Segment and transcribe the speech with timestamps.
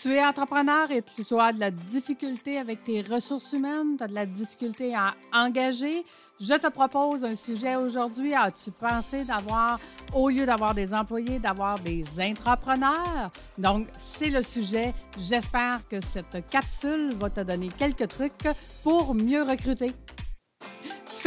[0.00, 4.06] Tu es entrepreneur et tu as de la difficulté avec tes ressources humaines, tu as
[4.06, 6.04] de la difficulté à engager.
[6.40, 8.32] Je te propose un sujet aujourd'hui.
[8.32, 9.80] As-tu pensé d'avoir,
[10.14, 13.32] au lieu d'avoir des employés, d'avoir des entrepreneurs?
[13.56, 14.94] Donc, c'est le sujet.
[15.18, 18.48] J'espère que cette capsule va te donner quelques trucs
[18.84, 19.90] pour mieux recruter.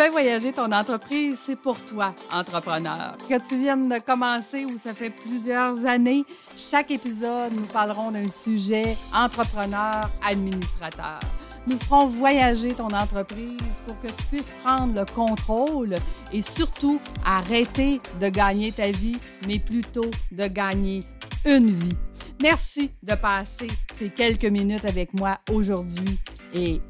[0.10, 3.16] Voyager ton entreprise, c'est pour toi, entrepreneur.
[3.30, 6.26] Que tu viennes de commencer ou ça fait plusieurs années,
[6.58, 11.20] chaque épisode, nous parlerons d'un sujet entrepreneur, administrateur.
[11.68, 15.96] Nous ferons voyager ton entreprise pour que tu puisses prendre le contrôle
[16.34, 21.02] et surtout arrêter de gagner ta vie, mais plutôt de gagner
[21.46, 21.98] une vie.
[22.42, 26.20] Merci de passer ces quelques minutes avec moi aujourd'hui
[26.54, 26.82] et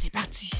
[0.00, 0.50] c'est parti.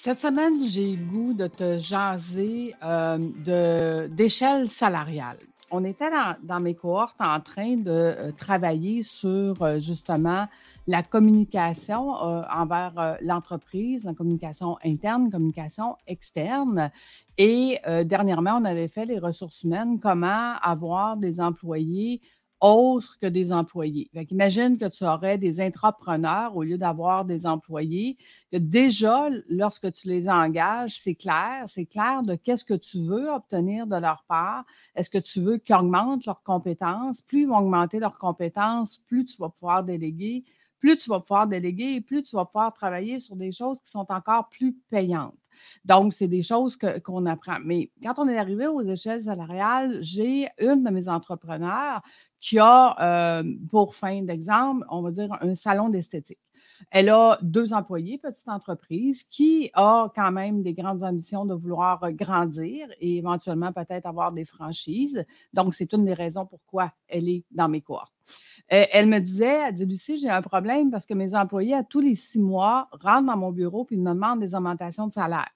[0.00, 5.38] Cette semaine, j'ai goût de te jaser euh, d'échelle salariale.
[5.72, 6.08] On était
[6.44, 10.46] dans, mes cohortes en train de euh, travailler sur euh, justement
[10.86, 16.92] la communication envers l'entreprise, la communication interne, communication externe.
[17.36, 22.22] Et dernièrement, on avait fait les ressources humaines, comment avoir des employés
[22.60, 24.10] autres que des employés.
[24.30, 28.16] imagine que tu aurais des entrepreneurs au lieu d'avoir des employés,
[28.52, 33.28] que déjà, lorsque tu les engages, c'est clair, c'est clair de qu'est-ce que tu veux
[33.30, 34.64] obtenir de leur part.
[34.94, 37.22] Est-ce que tu veux qu'ils augmentent leurs compétences?
[37.22, 40.44] Plus ils vont augmenter leurs compétences, plus tu vas pouvoir déléguer,
[40.78, 44.06] plus tu vas pouvoir déléguer plus tu vas pouvoir travailler sur des choses qui sont
[44.08, 45.34] encore plus payantes.
[45.84, 47.58] Donc, c'est des choses qu'on apprend.
[47.64, 52.02] Mais quand on est arrivé aux échelles salariales, j'ai une de mes entrepreneurs
[52.40, 56.38] qui a, euh, pour fin d'exemple, on va dire un salon d'esthétique.
[56.90, 62.12] Elle a deux employés, petite entreprise, qui a quand même des grandes ambitions de vouloir
[62.12, 65.24] grandir et éventuellement peut-être avoir des franchises.
[65.52, 68.17] Donc, c'est une des raisons pourquoi elle est dans mes cohortes.
[68.72, 71.82] Euh, elle me disait, elle dit, Lucie, j'ai un problème parce que mes employés, à
[71.82, 75.48] tous les six mois, rentrent dans mon bureau et me demandent des augmentations de salaire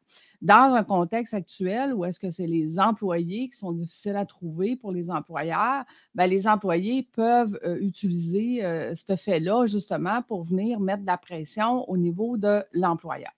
[0.42, 4.74] dans un contexte actuel où est-ce que c'est les employés qui sont difficiles à trouver
[4.74, 5.84] pour les employeurs,
[6.14, 11.16] bien, les employés peuvent euh, utiliser euh, ce fait-là justement pour venir mettre de la
[11.16, 13.30] pression au niveau de l'employeur.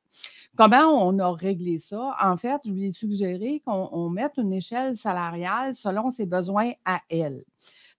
[0.56, 2.16] Comment on a réglé ça?
[2.22, 7.00] En fait, je lui ai suggéré qu'on mette une échelle salariale selon ses besoins à
[7.10, 7.44] elle.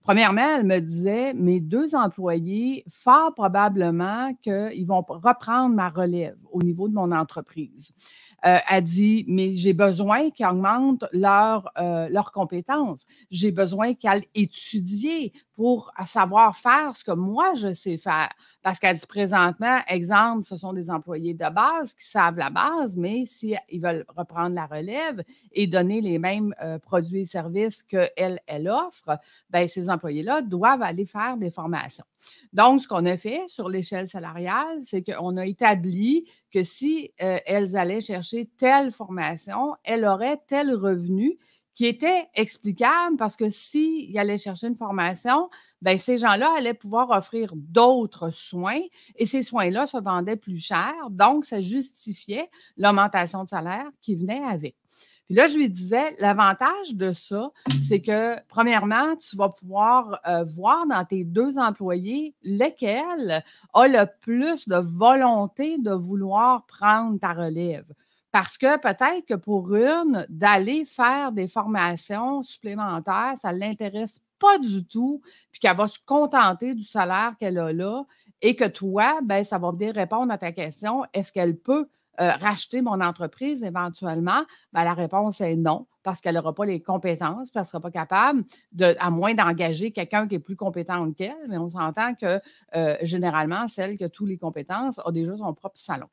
[0.05, 6.61] Premièrement, elle me disait, mes deux employés, fort probablement qu'ils vont reprendre ma relève au
[6.61, 7.91] niveau de mon entreprise.
[8.45, 13.03] Euh, a dit, mais j'ai besoin qu'ils augmentent leurs euh, compétences.
[13.31, 18.29] J'ai besoin qu'elles étudient pour savoir faire ce que moi, je sais faire.
[18.61, 22.97] Parce qu'elle dit présentement, exemple, ce sont des employés de base qui savent la base,
[22.97, 25.23] mais s'ils veulent reprendre la relève
[25.53, 29.17] et donner les mêmes euh, produits et services qu'elle, elle offre,
[29.49, 32.05] bien, ces employés-là doivent aller faire des formations.
[32.51, 37.37] Donc, ce qu'on a fait sur l'échelle salariale, c'est qu'on a établi que si euh,
[37.45, 41.37] elles allaient chercher telle formation, elles auraient tel revenu
[41.75, 45.49] qui était explicable parce que s'ils allaient chercher une formation,
[45.81, 48.81] bien, ces gens-là allaient pouvoir offrir d'autres soins
[49.15, 50.93] et ces soins-là se vendaient plus cher.
[51.11, 54.75] Donc, ça justifiait l'augmentation de salaire qui venait avec.
[55.25, 60.43] Puis là, je lui disais, l'avantage de ça, c'est que, premièrement, tu vas pouvoir euh,
[60.43, 63.43] voir dans tes deux employés lesquels
[63.73, 67.85] a le plus de volonté de vouloir prendre ta relève.
[68.35, 74.59] Parce que peut-être que pour une, d'aller faire des formations supplémentaires, ça ne l'intéresse pas
[74.59, 75.21] du tout,
[75.53, 78.03] puis qu'elle va se contenter du salaire qu'elle a là,
[78.41, 81.87] et que toi, ben, ça va venir répondre à ta question, est-ce qu'elle peut
[82.19, 84.41] euh, racheter mon entreprise éventuellement?
[84.73, 87.79] Ben, la réponse est non, parce qu'elle n'aura pas les compétences, parce qu'elle ne sera
[87.79, 88.43] pas capable,
[88.99, 92.41] à moins d'engager quelqu'un qui est plus compétent qu'elle, mais on s'entend que
[92.75, 96.09] euh, généralement, celle qui a toutes les compétences a déjà son propre salon.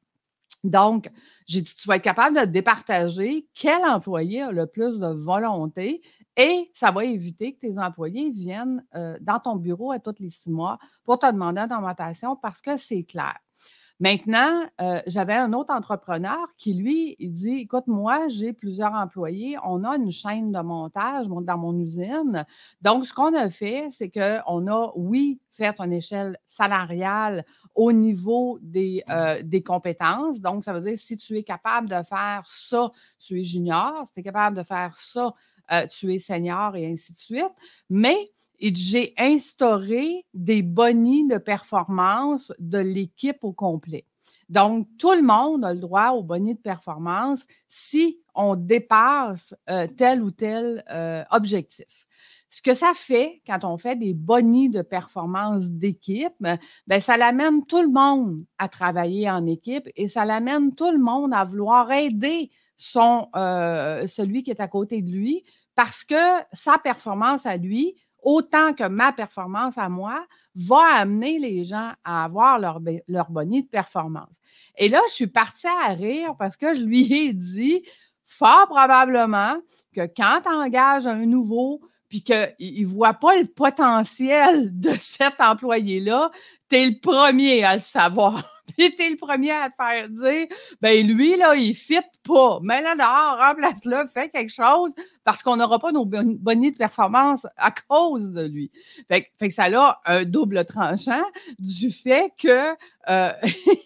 [0.65, 1.11] Donc,
[1.47, 6.03] j'ai dit, tu vas être capable de départager quel employé a le plus de volonté
[6.37, 10.31] et ça va éviter que tes employés viennent euh, dans ton bureau à tous les
[10.31, 13.38] six mois pour te demander une augmentation parce que c'est clair.
[14.00, 19.56] Maintenant, euh, j'avais un autre entrepreneur qui, lui, il dit Écoute, moi, j'ai plusieurs employés,
[19.65, 22.44] on a une chaîne de montage dans mon usine.
[22.81, 27.44] Donc, ce qu'on a fait, c'est qu'on a, oui, fait une échelle salariale
[27.75, 30.41] au niveau des, euh, des compétences.
[30.41, 34.05] Donc, ça veut dire si tu es capable de faire ça, tu es junior.
[34.06, 35.35] Si tu es capable de faire ça,
[35.71, 37.53] euh, tu es senior et ainsi de suite.
[37.89, 38.31] Mais
[38.62, 44.06] et j'ai instauré des bonnies de performance de l'équipe au complet.
[44.49, 49.88] Donc, tout le monde a le droit aux bonnies de performance si on dépasse euh,
[49.88, 52.06] tel ou tel euh, objectif.
[52.50, 57.67] ce que ça fait quand on fait des bonnies de performance d'équipe, ben, ça l'amène
[57.67, 61.91] tout le monde à travailler en équipe et ça l'amène tout le monde à vouloir
[61.91, 65.43] aider son, euh, celui qui est à côté de lui
[65.75, 66.15] parce que
[66.53, 70.24] sa performance à lui, autant que ma performance à moi,
[70.54, 74.30] va amener les gens à avoir leur, leur bonnie de performance.
[74.76, 77.82] Et là, je suis partie à rire parce que je lui ai dit
[78.26, 79.56] fort probablement
[79.94, 81.80] que quand tu engages un nouveau,
[82.12, 86.31] puis qu'il ne voit pas le potentiel de cet employé-là,
[86.69, 88.61] tu es le premier à le savoir.
[88.76, 90.47] puis tu es le premier à te faire dire,
[90.82, 92.59] ben lui, là, il ne fit pas.
[92.62, 94.93] Mais là, dehors, remplace-le, fais quelque chose
[95.25, 98.70] parce qu'on n'aura pas nos bonnies de performance à cause de lui.
[99.08, 101.25] Fait, que ça a un double tranchant
[101.58, 102.73] du fait que
[103.08, 103.32] euh,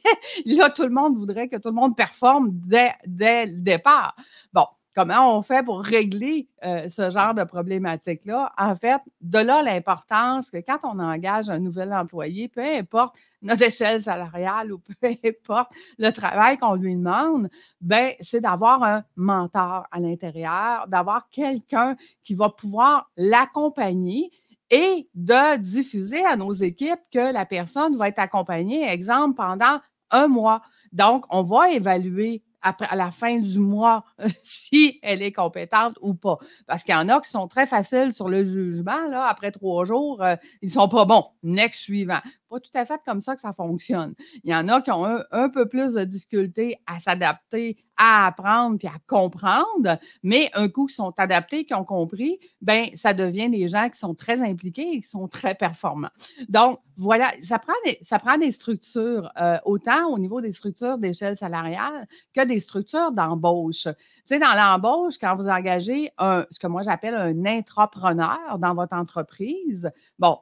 [0.46, 4.16] là, tout le monde voudrait que tout le monde performe dès, dès le départ.
[4.52, 8.50] Bon, Comment on fait pour régler euh, ce genre de problématique-là?
[8.56, 13.64] En fait, de là l'importance que quand on engage un nouvel employé, peu importe notre
[13.64, 17.50] échelle salariale ou peu importe le travail qu'on lui demande,
[17.82, 21.94] ben, c'est d'avoir un mentor à l'intérieur, d'avoir quelqu'un
[22.24, 24.30] qui va pouvoir l'accompagner
[24.70, 29.78] et de diffuser à nos équipes que la personne va être accompagnée, exemple, pendant
[30.10, 30.62] un mois.
[30.92, 34.04] Donc, on va évaluer à la fin du mois
[34.42, 36.38] si elle est compétente ou pas.
[36.66, 39.12] Parce qu'il y en a qui sont très faciles sur le jugement.
[39.12, 41.26] Après trois jours, euh, ils ne sont pas bons.
[41.42, 44.14] Next suivant pas tout à fait comme ça que ça fonctionne.
[44.44, 48.78] Il y en a qui ont un, peu plus de difficultés à s'adapter, à apprendre
[48.78, 53.50] puis à comprendre, mais un coup qui sont adaptés, qui ont compris, ben ça devient
[53.50, 56.10] des gens qui sont très impliqués et qui sont très performants.
[56.48, 62.44] Donc, voilà, ça prend des, structures, euh, autant au niveau des structures d'échelle salariale que
[62.46, 63.84] des structures d'embauche.
[63.84, 63.92] Tu
[64.24, 69.90] sais, dans l'embauche, quand vous engagez ce que moi j'appelle un intrapreneur dans votre entreprise,
[70.18, 70.38] bon,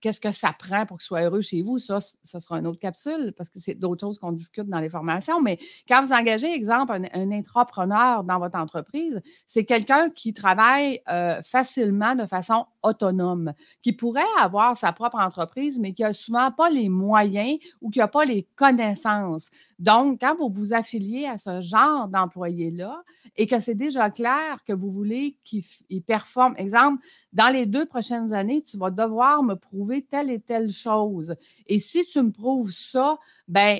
[0.00, 1.78] qu'est-ce que ça prend pour qu'il soit heureux chez vous?
[1.78, 4.88] Ça, ça sera une autre capsule parce que c'est d'autres choses qu'on discute dans les
[4.88, 5.40] formations.
[5.40, 5.58] Mais
[5.88, 12.14] quand vous engagez, exemple, un, intrapreneur dans votre entreprise, c'est quelqu'un qui travaille euh, facilement
[12.14, 13.52] de façon autonome,
[13.82, 17.98] qui pourrait avoir sa propre entreprise, mais qui n'a souvent pas les moyens ou qui
[17.98, 19.50] n'a pas les connaissances.
[19.78, 23.02] Donc, quand vous vous affiliez à ce genre d'employé-là
[23.36, 25.62] et que c'est déjà clair que vous voulez qu'il
[26.02, 30.70] performe, exemple, dans les deux prochaines années, tu vas devoir me prouver telle et telle
[30.70, 31.36] chose.
[31.66, 33.18] Et si tu me prouves ça,
[33.48, 33.78] ben,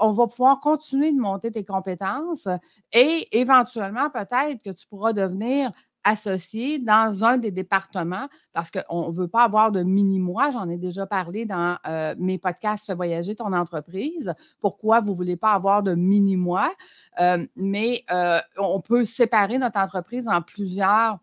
[0.00, 2.46] on va pouvoir continuer de monter tes compétences
[2.92, 5.72] et éventuellement, peut-être que tu pourras devenir
[6.04, 10.50] associé dans un des départements parce qu'on ne veut pas avoir de mini-mois.
[10.50, 14.34] J'en ai déjà parlé dans euh, mes podcasts Fais voyager ton entreprise.
[14.60, 16.72] Pourquoi vous ne voulez pas avoir de mini-mois?
[17.20, 21.18] Euh, mais euh, on peut séparer notre entreprise en plusieurs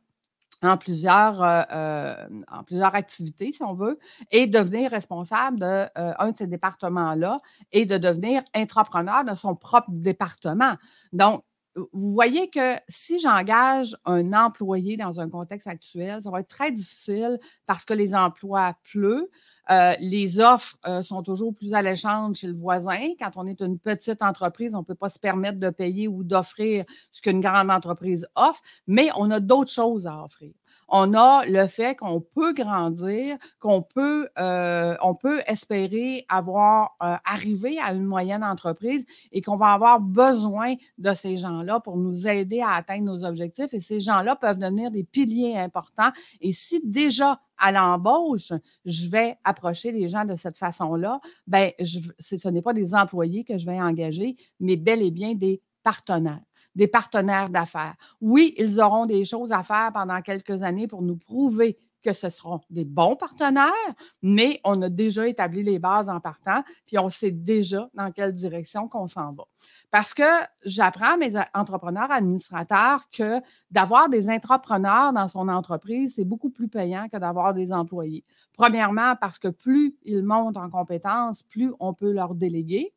[0.61, 3.97] en plusieurs, en plusieurs activités, si on veut,
[4.29, 7.37] et devenir responsable d'un de, de ces départements-là
[7.71, 10.73] et de devenir entrepreneur de son propre département.
[11.13, 16.47] Donc, vous voyez que si j'engage un employé dans un contexte actuel, ça va être
[16.47, 19.27] très difficile parce que les emplois pleuvent.
[19.69, 22.99] Euh, les offres euh, sont toujours plus alléchantes chez le voisin.
[23.19, 26.23] Quand on est une petite entreprise, on ne peut pas se permettre de payer ou
[26.23, 30.53] d'offrir ce qu'une grande entreprise offre, mais on a d'autres choses à offrir
[30.91, 37.15] on a le fait qu'on peut grandir, qu'on peut, euh, on peut espérer avoir euh,
[37.25, 42.27] arrivé à une moyenne entreprise et qu'on va avoir besoin de ces gens-là pour nous
[42.27, 43.73] aider à atteindre nos objectifs.
[43.73, 46.11] Et ces gens-là peuvent devenir des piliers importants.
[46.41, 48.53] Et si déjà à l'embauche,
[48.85, 53.57] je vais approcher les gens de cette façon-là, ben, ce n'est pas des employés que
[53.57, 56.39] je vais engager, mais bel et bien des partenaires
[56.75, 57.95] des partenaires d'affaires.
[58.21, 62.29] Oui, ils auront des choses à faire pendant quelques années pour nous prouver que ce
[62.29, 63.73] seront des bons partenaires,
[64.21, 68.33] mais on a déjà établi les bases en partant, puis on sait déjà dans quelle
[68.33, 69.43] direction qu'on s'en va.
[69.91, 70.23] Parce que
[70.65, 76.69] j'apprends à mes entrepreneurs administrateurs que d'avoir des entrepreneurs dans son entreprise, c'est beaucoup plus
[76.69, 78.23] payant que d'avoir des employés.
[78.53, 82.93] Premièrement, parce que plus ils montent en compétences, plus on peut leur déléguer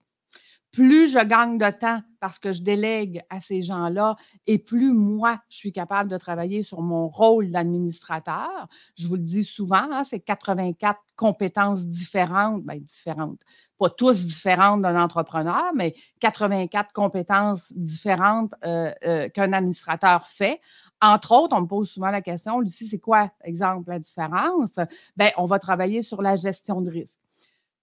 [0.73, 5.41] plus je gagne de temps parce que je délègue à ces gens-là et plus moi,
[5.51, 8.69] je suis capable de travailler sur mon rôle d'administrateur.
[8.97, 13.41] Je vous le dis souvent, hein, c'est 84 compétences différentes, bien différentes,
[13.79, 20.61] pas tous différentes d'un entrepreneur, mais 84 compétences différentes euh, euh, qu'un administrateur fait.
[21.03, 24.77] Entre autres, on me pose souvent la question, Lucie, c'est quoi, exemple, la différence?
[25.17, 27.19] Bien, on va travailler sur la gestion de risque.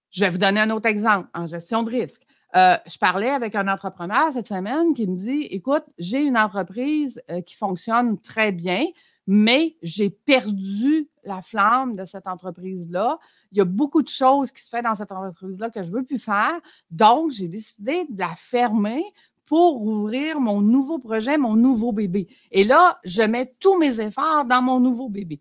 [0.10, 2.25] Je vais vous donner un autre exemple en gestion de risque.
[2.55, 7.21] Euh, je parlais avec un entrepreneur cette semaine qui me dit Écoute, j'ai une entreprise
[7.29, 8.85] euh, qui fonctionne très bien,
[9.27, 13.19] mais j'ai perdu la flamme de cette entreprise-là.
[13.51, 15.93] Il y a beaucoup de choses qui se font dans cette entreprise-là que je ne
[15.93, 16.59] veux plus faire.
[16.89, 19.03] Donc, j'ai décidé de la fermer
[19.45, 22.27] pour ouvrir mon nouveau projet, mon nouveau bébé.
[22.51, 25.39] Et là, je mets tous mes efforts dans mon nouveau bébé.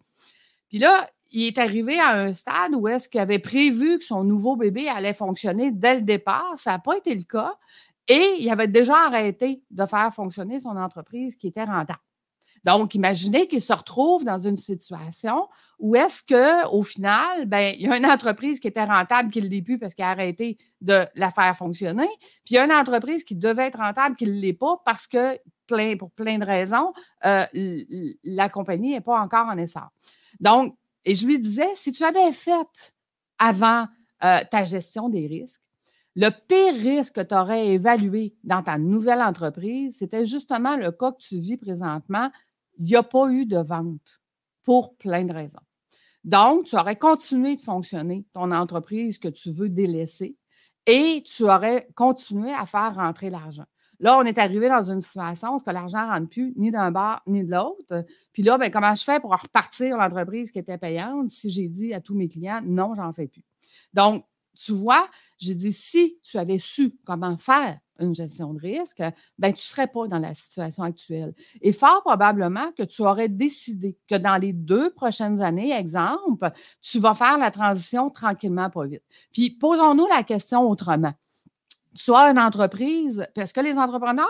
[0.68, 4.24] Puis là, il est arrivé à un stade où est-ce qu'il avait prévu que son
[4.24, 6.54] nouveau bébé allait fonctionner dès le départ.
[6.56, 7.54] Ça n'a pas été le cas.
[8.08, 12.00] Et il avait déjà arrêté de faire fonctionner son entreprise qui était rentable.
[12.64, 17.88] Donc, imaginez qu'il se retrouve dans une situation où est-ce qu'au final, ben, il y
[17.88, 21.06] a une entreprise qui était rentable qui ne l'est plus parce qu'elle a arrêté de
[21.14, 22.08] la faire fonctionner,
[22.44, 25.06] puis il y a une entreprise qui devait être rentable qui ne l'est pas parce
[25.06, 25.38] que,
[25.96, 26.92] pour plein de raisons,
[27.26, 27.44] euh,
[28.24, 29.88] la compagnie n'est pas encore en essor.
[30.40, 30.74] Donc,
[31.08, 32.52] et je lui disais, si tu avais fait
[33.38, 33.86] avant
[34.22, 35.62] euh, ta gestion des risques,
[36.14, 41.12] le pire risque que tu aurais évalué dans ta nouvelle entreprise, c'était justement le cas
[41.12, 42.30] que tu vis présentement.
[42.78, 44.20] Il n'y a pas eu de vente
[44.64, 45.62] pour plein de raisons.
[46.24, 50.36] Donc, tu aurais continué de fonctionner ton entreprise que tu veux délaisser
[50.84, 53.66] et tu aurais continué à faire rentrer l'argent.
[54.00, 57.22] Là, on est arrivé dans une situation où l'argent ne rentre plus ni d'un bar
[57.26, 58.04] ni de l'autre.
[58.32, 61.92] Puis là, ben, comment je fais pour repartir l'entreprise qui était payante si j'ai dit
[61.92, 63.42] à tous mes clients non, j'en fais plus?
[63.92, 64.24] Donc,
[64.54, 69.02] tu vois, j'ai dit si tu avais su comment faire une gestion de risque,
[69.38, 71.34] ben, tu ne serais pas dans la situation actuelle.
[71.60, 77.00] Et fort probablement que tu aurais décidé que dans les deux prochaines années, exemple, tu
[77.00, 79.02] vas faire la transition tranquillement, pas vite.
[79.32, 81.14] Puis posons-nous la question autrement
[81.94, 84.26] soit une entreprise, parce que les entrepreneurs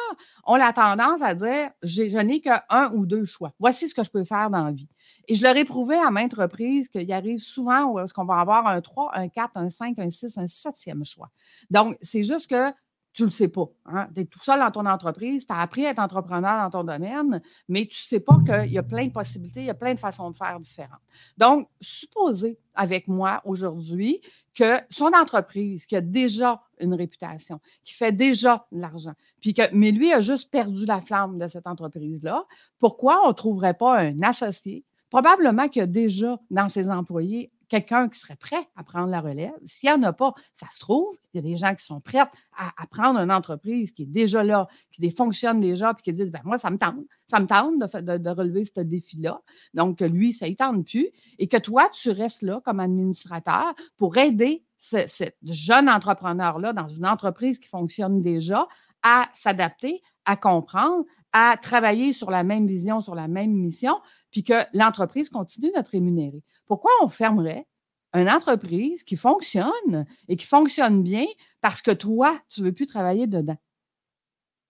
[0.46, 3.52] ont la tendance à dire je n'ai qu'un ou deux choix.
[3.58, 4.88] Voici ce que je peux faire dans la vie.
[5.26, 8.40] Et je leur ai prouvé à maintes reprises qu'il arrive souvent où est-ce qu'on va
[8.40, 11.28] avoir un 3, un 4, un 5, un 6, un septième choix.
[11.70, 12.72] Donc, c'est juste que
[13.18, 13.66] tu ne le sais pas.
[13.86, 14.06] Hein.
[14.14, 16.84] Tu es tout seul dans ton entreprise, tu as appris à être entrepreneur dans ton
[16.84, 19.74] domaine, mais tu ne sais pas qu'il y a plein de possibilités, il y a
[19.74, 21.00] plein de façons de faire différentes.
[21.36, 24.20] Donc, supposez avec moi aujourd'hui
[24.54, 29.62] que son entreprise qui a déjà une réputation, qui fait déjà de l'argent, puis que,
[29.72, 32.46] mais lui a juste perdu la flamme de cette entreprise-là,
[32.78, 34.84] pourquoi on ne trouverait pas un associé?
[35.10, 39.20] Probablement qu'il y a déjà dans ses employés quelqu'un qui serait prêt à prendre la
[39.20, 39.52] relève.
[39.66, 42.00] S'il n'y en a pas, ça se trouve, il y a des gens qui sont
[42.00, 46.30] prêts à, prendre une entreprise qui est déjà là, qui fonctionne déjà, puis qui disent
[46.30, 49.40] ben moi, ça me tente, ça me tente de, relever ce défi-là.
[49.74, 51.08] Donc, lui, ça ne tente plus.
[51.38, 57.06] Et que toi, tu restes là comme administrateur pour aider ce, jeune entrepreneur-là dans une
[57.06, 58.66] entreprise qui fonctionne déjà
[59.02, 64.44] à s'adapter, à comprendre, à travailler sur la même vision, sur la même mission, puis
[64.44, 66.42] que l'entreprise continue de te rémunérer.
[66.68, 67.66] Pourquoi on fermerait
[68.14, 71.26] une entreprise qui fonctionne et qui fonctionne bien
[71.60, 73.58] parce que toi, tu ne veux plus travailler dedans?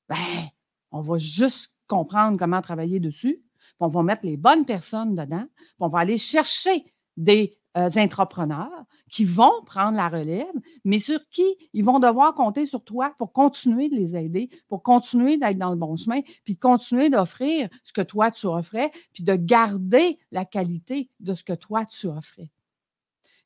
[0.08, 0.48] Ben,
[0.90, 5.44] on va juste comprendre comment travailler dessus, puis on va mettre les bonnes personnes dedans,
[5.56, 8.77] puis on va aller chercher des euh, entrepreneurs
[9.10, 10.46] qui vont prendre la relève,
[10.84, 14.82] mais sur qui ils vont devoir compter sur toi pour continuer de les aider, pour
[14.82, 19.24] continuer d'être dans le bon chemin, puis continuer d'offrir ce que toi tu offrais, puis
[19.24, 22.50] de garder la qualité de ce que toi tu offrais.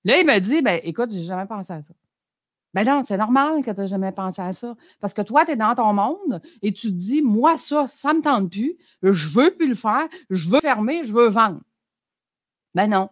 [0.04, 1.94] Là, il me dit, ben, écoute, j'ai jamais pensé à ça.
[2.74, 4.74] Ben non, c'est normal que tu n'aies jamais pensé à ça.
[5.00, 8.12] Parce que toi, tu es dans ton monde et tu te dis, moi, ça, ça
[8.12, 11.28] ne me tente plus, je ne veux plus le faire, je veux fermer, je veux
[11.28, 11.60] vendre.
[12.74, 13.10] Ben non,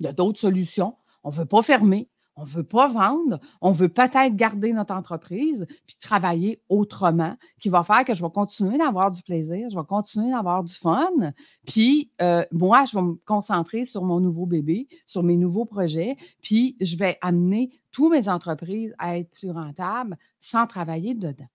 [0.00, 0.96] il y a d'autres solutions.
[1.24, 4.94] On ne veut pas fermer, on ne veut pas vendre, on veut peut-être garder notre
[4.94, 9.76] entreprise puis travailler autrement, qui va faire que je vais continuer d'avoir du plaisir, je
[9.76, 11.32] vais continuer d'avoir du fun.
[11.66, 16.16] Puis euh, moi, je vais me concentrer sur mon nouveau bébé, sur mes nouveaux projets,
[16.42, 21.48] puis je vais amener toutes mes entreprises à être plus rentables sans travailler dedans.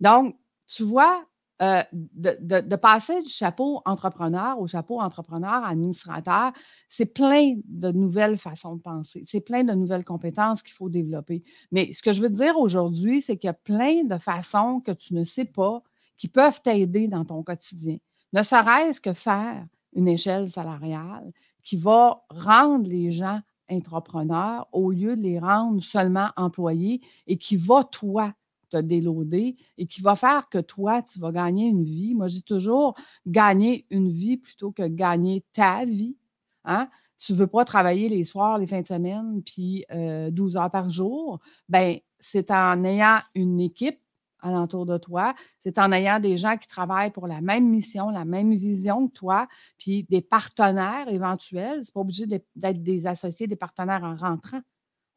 [0.00, 1.24] Donc, tu vois,
[1.60, 6.52] euh, de, passer du chapeau entrepreneur au chapeau entrepreneur administrateur,
[6.88, 9.24] c'est plein de nouvelles façons de penser.
[9.26, 11.42] C'est plein de nouvelles compétences qu'il faut développer.
[11.72, 14.92] Mais ce que je veux dire aujourd'hui, c'est qu'il y a plein de façons que
[14.92, 15.82] tu ne sais pas
[16.16, 17.96] qui peuvent t'aider dans ton quotidien.
[18.32, 21.32] Ne serait-ce que faire une échelle salariale
[21.64, 27.56] qui va rendre les gens entrepreneurs au lieu de les rendre seulement employés et qui
[27.56, 28.32] va, toi,
[28.68, 32.14] te déloader et qui va faire que toi, tu vas gagner une vie.
[32.14, 32.94] Moi, je dis toujours
[33.26, 36.16] gagner une vie plutôt que gagner ta vie.
[36.64, 36.88] Hein?
[37.18, 40.70] Tu ne veux pas travailler les soirs, les fins de semaine, puis 12 euh, heures
[40.70, 41.40] par jour.
[41.68, 43.98] Ben, c'est en ayant une équipe
[44.40, 48.24] alentour de toi, c'est en ayant des gens qui travaillent pour la même mission, la
[48.24, 49.48] même vision que toi,
[49.78, 51.84] puis des partenaires éventuels.
[51.84, 54.60] Ce n'est pas obligé d'être des associés, des partenaires en rentrant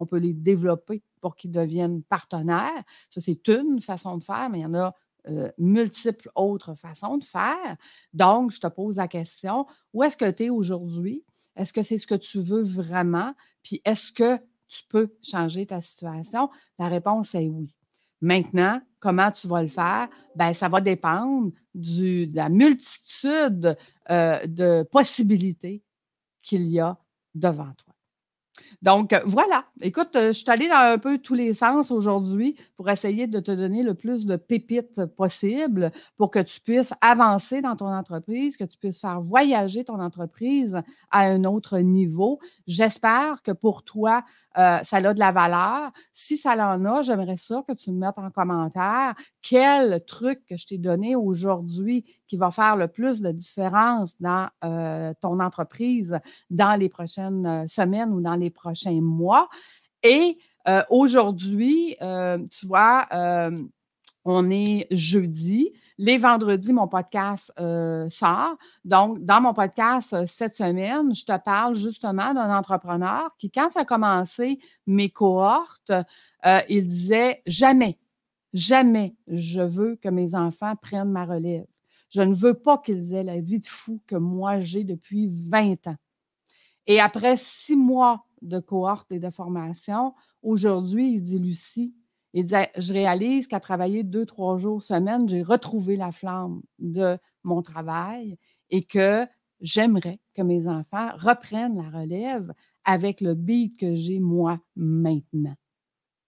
[0.01, 2.83] on peut les développer pour qu'ils deviennent partenaires.
[3.11, 4.95] Ça, c'est une façon de faire, mais il y en a
[5.29, 7.77] euh, multiples autres façons de faire.
[8.11, 11.23] Donc, je te pose la question, où est-ce que tu es aujourd'hui?
[11.55, 13.35] Est-ce que c'est ce que tu veux vraiment?
[13.61, 16.49] Puis est-ce que tu peux changer ta situation?
[16.79, 17.75] La réponse est oui.
[18.19, 20.09] Maintenant, comment tu vas le faire?
[20.35, 23.77] Bien, ça va dépendre de la multitude
[24.09, 25.83] euh, de possibilités
[26.41, 26.97] qu'il y a
[27.35, 27.90] devant toi.
[28.81, 29.65] Donc, voilà.
[29.81, 33.51] Écoute, je suis allée dans un peu tous les sens aujourd'hui pour essayer de te
[33.51, 38.63] donner le plus de pépites possible pour que tu puisses avancer dans ton entreprise, que
[38.63, 40.81] tu puisses faire voyager ton entreprise
[41.11, 42.39] à un autre niveau.
[42.67, 44.23] J'espère que pour toi,
[44.57, 45.91] euh, ça a de la valeur.
[46.11, 50.57] Si ça en a, j'aimerais ça que tu me mettes en commentaire quel truc que
[50.57, 56.19] je t'ai donné aujourd'hui qui va faire le plus de différence dans euh, ton entreprise
[56.49, 59.49] dans les prochaines euh, semaines ou dans les prochains mois.
[60.03, 60.37] Et
[60.89, 61.95] aujourd'hui,
[62.51, 63.07] tu vois,
[64.25, 65.71] on est jeudi.
[65.97, 68.57] Les vendredis, mon podcast euh, sort.
[68.85, 73.71] Donc, dans mon podcast euh, cette semaine, je te parle justement d'un entrepreneur qui, quand
[73.71, 75.91] ça a commencé mes cohortes,
[76.45, 77.97] euh, il disait jamais,
[78.53, 81.65] jamais je veux que mes enfants prennent ma relève.
[82.09, 85.87] Je ne veux pas qu'ils aient la vie de fou que moi j'ai depuis 20
[85.87, 85.97] ans.
[86.87, 91.93] Et après six mois de cohorte et de formation, aujourd'hui, il dit Lucie,
[92.33, 97.17] il disait, je réalise qu'à travailler deux, trois jours semaine, j'ai retrouvé la flamme de
[97.43, 98.37] mon travail
[98.69, 99.25] et que
[99.59, 102.53] j'aimerais que mes enfants reprennent la relève
[102.85, 105.55] avec le beat que j'ai moi maintenant.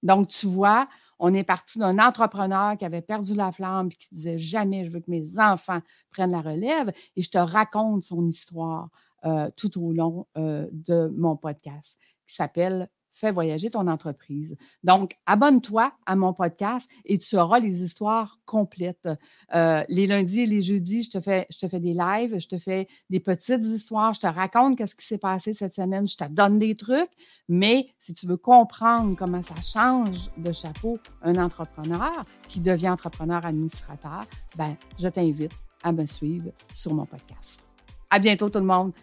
[0.03, 4.07] Donc, tu vois, on est parti d'un entrepreneur qui avait perdu la flamme et qui
[4.11, 8.27] disait jamais je veux que mes enfants prennent la relève et je te raconte son
[8.27, 8.89] histoire
[9.25, 14.57] euh, tout au long euh, de mon podcast qui s'appelle fais voyager ton entreprise.
[14.83, 19.07] Donc, abonne-toi à mon podcast et tu auras les histoires complètes.
[19.53, 21.47] Euh, les lundis et les jeudis, je te, fais,
[21.79, 25.53] des lives, je te fais des petites histoires, je te raconte qu'est-ce qui s'est passé
[25.53, 27.11] cette semaine, je te donne des trucs,
[27.47, 32.11] mais si tu veux comprendre comment ça change de chapeau un entrepreneur
[32.49, 34.25] qui devient entrepreneur administrateur,
[34.57, 35.51] ben, je t'invite
[35.83, 37.61] à me suivre sur mon podcast.
[38.09, 38.93] À bientôt tout le monde.